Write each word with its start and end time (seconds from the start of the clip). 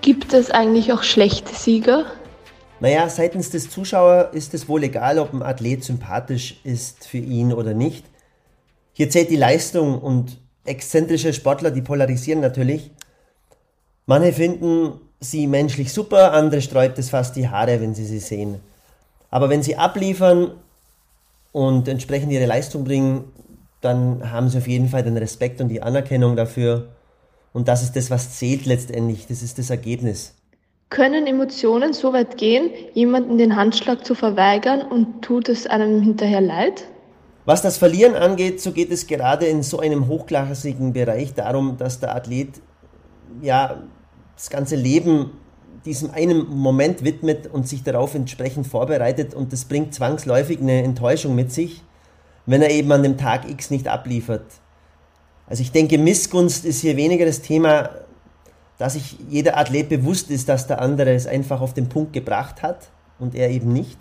Gibt 0.00 0.32
es 0.34 0.50
eigentlich 0.50 0.92
auch 0.92 1.02
schlechte 1.02 1.54
Sieger? 1.54 2.06
Naja, 2.80 3.08
seitens 3.08 3.50
des 3.50 3.70
Zuschauers 3.70 4.34
ist 4.34 4.54
es 4.54 4.68
wohl 4.68 4.82
egal, 4.82 5.20
ob 5.20 5.32
ein 5.32 5.42
Athlet 5.42 5.84
sympathisch 5.84 6.60
ist 6.64 7.06
für 7.06 7.18
ihn 7.18 7.52
oder 7.52 7.74
nicht. 7.74 8.04
Hier 8.92 9.08
zählt 9.08 9.30
die 9.30 9.36
Leistung 9.36 10.00
und 10.00 10.38
exzentrische 10.64 11.32
Sportler, 11.32 11.70
die 11.70 11.82
polarisieren 11.82 12.40
natürlich. 12.40 12.90
Manche 14.06 14.32
finden 14.32 15.00
sie 15.20 15.46
menschlich 15.46 15.92
super, 15.92 16.32
andere 16.32 16.60
sträubt 16.60 16.98
es 16.98 17.10
fast 17.10 17.36
die 17.36 17.48
Haare, 17.48 17.80
wenn 17.80 17.94
sie 17.94 18.04
sie 18.04 18.18
sehen. 18.18 18.60
Aber 19.30 19.48
wenn 19.48 19.62
sie 19.62 19.76
abliefern 19.76 20.50
und 21.52 21.86
entsprechend 21.86 22.32
ihre 22.32 22.46
Leistung 22.46 22.82
bringen, 22.84 23.24
dann 23.82 24.32
haben 24.32 24.48
sie 24.48 24.58
auf 24.58 24.68
jeden 24.68 24.88
Fall 24.88 25.02
den 25.02 25.16
Respekt 25.16 25.60
und 25.60 25.68
die 25.68 25.82
Anerkennung 25.82 26.36
dafür. 26.36 26.88
Und 27.52 27.68
das 27.68 27.82
ist 27.82 27.96
das, 27.96 28.10
was 28.10 28.38
zählt 28.38 28.64
letztendlich. 28.64 29.26
Das 29.26 29.42
ist 29.42 29.58
das 29.58 29.68
Ergebnis. 29.68 30.34
Können 30.88 31.26
Emotionen 31.26 31.92
so 31.92 32.12
weit 32.12 32.38
gehen, 32.38 32.70
jemanden 32.94 33.38
den 33.38 33.56
Handschlag 33.56 34.04
zu 34.04 34.14
verweigern 34.14 34.82
und 34.82 35.22
tut 35.22 35.48
es 35.48 35.66
einem 35.66 36.00
hinterher 36.02 36.40
leid? 36.40 36.84
Was 37.44 37.60
das 37.60 37.76
Verlieren 37.76 38.14
angeht, 38.14 38.60
so 38.60 38.72
geht 38.72 38.92
es 38.92 39.06
gerade 39.06 39.46
in 39.46 39.62
so 39.62 39.80
einem 39.80 40.06
hochklassigen 40.06 40.92
Bereich 40.92 41.34
darum, 41.34 41.76
dass 41.76 41.98
der 41.98 42.14
Athlet 42.14 42.60
ja 43.40 43.82
das 44.36 44.48
ganze 44.48 44.76
Leben 44.76 45.32
diesem 45.84 46.10
einen 46.12 46.48
Moment 46.48 47.04
widmet 47.04 47.48
und 47.48 47.66
sich 47.66 47.82
darauf 47.82 48.14
entsprechend 48.14 48.66
vorbereitet 48.66 49.34
und 49.34 49.52
das 49.52 49.64
bringt 49.64 49.94
zwangsläufig 49.94 50.60
eine 50.60 50.84
Enttäuschung 50.84 51.34
mit 51.34 51.50
sich, 51.50 51.82
wenn 52.46 52.62
er 52.62 52.70
eben 52.70 52.90
an 52.92 53.02
dem 53.02 53.16
Tag 53.16 53.48
X 53.48 53.70
nicht 53.70 53.88
abliefert. 53.88 54.46
Also 55.46 55.62
ich 55.62 55.72
denke, 55.72 55.98
Missgunst 55.98 56.64
ist 56.64 56.80
hier 56.80 56.96
weniger 56.96 57.26
das 57.26 57.42
Thema, 57.42 57.90
dass 58.78 58.94
sich 58.94 59.18
jeder 59.28 59.56
Athlet 59.58 59.88
bewusst 59.88 60.30
ist, 60.30 60.48
dass 60.48 60.66
der 60.66 60.80
andere 60.80 61.12
es 61.12 61.26
einfach 61.26 61.60
auf 61.60 61.74
den 61.74 61.88
Punkt 61.88 62.12
gebracht 62.12 62.62
hat 62.62 62.88
und 63.18 63.34
er 63.34 63.50
eben 63.50 63.72
nicht. 63.72 63.98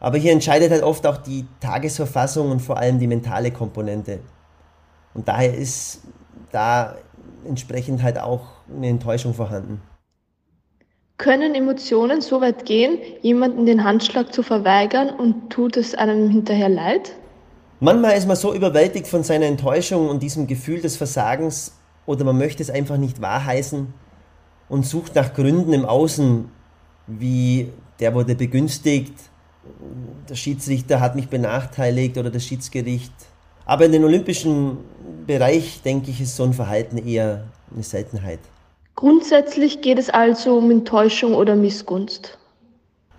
Aber 0.00 0.18
hier 0.18 0.32
entscheidet 0.32 0.70
halt 0.70 0.82
oft 0.82 1.06
auch 1.06 1.16
die 1.16 1.46
Tagesverfassung 1.60 2.50
und 2.50 2.60
vor 2.60 2.76
allem 2.76 2.98
die 2.98 3.06
mentale 3.06 3.50
Komponente. 3.50 4.20
Und 5.14 5.28
daher 5.28 5.54
ist 5.54 6.02
da 6.52 6.94
entsprechend 7.46 8.02
halt 8.02 8.18
auch 8.18 8.42
eine 8.74 8.88
Enttäuschung 8.88 9.34
vorhanden. 9.34 9.80
Können 11.16 11.54
Emotionen 11.54 12.20
so 12.20 12.40
weit 12.40 12.66
gehen, 12.66 12.98
jemanden 13.22 13.66
den 13.66 13.84
Handschlag 13.84 14.32
zu 14.32 14.42
verweigern 14.42 15.10
und 15.10 15.50
tut 15.50 15.76
es 15.76 15.94
einem 15.94 16.28
hinterher 16.28 16.68
leid? 16.68 17.12
Manchmal 17.84 18.16
ist 18.16 18.26
man 18.26 18.34
so 18.34 18.54
überwältigt 18.54 19.06
von 19.06 19.24
seiner 19.24 19.44
Enttäuschung 19.44 20.08
und 20.08 20.22
diesem 20.22 20.46
Gefühl 20.46 20.80
des 20.80 20.96
Versagens 20.96 21.74
oder 22.06 22.24
man 22.24 22.38
möchte 22.38 22.62
es 22.62 22.70
einfach 22.70 22.96
nicht 22.96 23.20
wahrheißen 23.20 23.92
und 24.70 24.86
sucht 24.86 25.14
nach 25.14 25.34
Gründen 25.34 25.74
im 25.74 25.84
Außen, 25.84 26.50
wie 27.06 27.70
der 28.00 28.14
wurde 28.14 28.36
begünstigt, 28.36 29.12
der 30.30 30.34
Schiedsrichter 30.34 30.98
hat 30.98 31.14
mich 31.14 31.28
benachteiligt 31.28 32.16
oder 32.16 32.30
das 32.30 32.46
Schiedsgericht. 32.46 33.12
Aber 33.66 33.84
in 33.84 33.92
den 33.92 34.04
olympischen 34.04 34.78
Bereich, 35.26 35.82
denke 35.82 36.10
ich, 36.10 36.22
ist 36.22 36.36
so 36.36 36.44
ein 36.44 36.54
Verhalten 36.54 36.96
eher 36.96 37.44
eine 37.70 37.82
Seltenheit. 37.82 38.40
Grundsätzlich 38.94 39.82
geht 39.82 39.98
es 39.98 40.08
also 40.08 40.56
um 40.56 40.70
Enttäuschung 40.70 41.34
oder 41.34 41.54
Missgunst. 41.54 42.38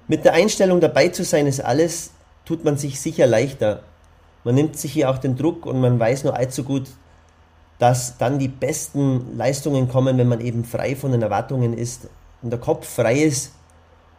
Mit 0.08 0.26
der 0.26 0.34
Einstellung 0.34 0.80
dabei 0.80 1.10
zu 1.10 1.24
sein 1.24 1.46
ist 1.46 1.60
alles, 1.60 2.14
tut 2.46 2.66
man 2.66 2.78
sich 2.78 3.00
sicher 3.00 3.28
leichter. 3.28 3.84
Man 4.46 4.54
nimmt 4.54 4.78
sich 4.78 4.94
hier 4.94 5.10
auch 5.10 5.18
den 5.18 5.36
Druck 5.36 5.66
und 5.66 5.82
man 5.82 6.00
weiß 6.00 6.24
nur 6.24 6.38
allzu 6.38 6.64
gut, 6.64 6.84
dass 7.80 8.18
dann 8.20 8.38
die 8.38 8.48
besten 8.48 9.36
Leistungen 9.36 9.90
kommen, 9.90 10.20
wenn 10.20 10.28
man 10.30 10.40
eben 10.40 10.64
frei 10.64 10.96
von 10.96 11.12
den 11.12 11.24
Erwartungen 11.24 11.74
ist 11.74 12.08
und 12.44 12.52
der 12.52 12.60
Kopf 12.60 12.88
frei 12.88 13.24
ist 13.24 13.54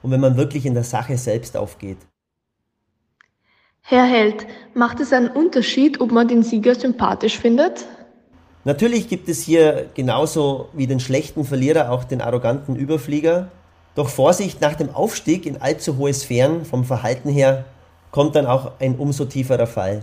und 0.02 0.10
wenn 0.10 0.20
man 0.20 0.36
wirklich 0.36 0.66
in 0.66 0.74
der 0.74 0.82
Sache 0.82 1.16
selbst 1.16 1.56
aufgeht. 1.56 1.98
Herr 3.82 4.04
Held, 4.04 4.48
macht 4.74 4.98
es 4.98 5.12
einen 5.12 5.28
Unterschied, 5.28 6.00
ob 6.00 6.10
man 6.10 6.26
den 6.26 6.42
Sieger 6.42 6.74
sympathisch 6.74 7.38
findet? 7.38 7.86
Natürlich 8.64 9.08
gibt 9.08 9.28
es 9.28 9.42
hier 9.42 9.90
genauso 9.94 10.70
wie 10.72 10.88
den 10.88 10.98
schlechten 10.98 11.44
Verlierer 11.44 11.92
auch 11.92 12.02
den 12.02 12.20
arroganten 12.20 12.74
Überflieger. 12.74 13.52
Doch 13.94 14.08
Vorsicht, 14.08 14.60
nach 14.60 14.74
dem 14.74 14.92
Aufstieg 14.92 15.46
in 15.46 15.62
allzu 15.62 15.98
hohe 15.98 16.12
Sphären 16.12 16.64
vom 16.64 16.84
Verhalten 16.84 17.28
her 17.28 17.64
kommt 18.10 18.34
dann 18.34 18.46
auch 18.46 18.72
ein 18.80 18.96
umso 18.96 19.24
tieferer 19.26 19.68
Fall. 19.68 20.02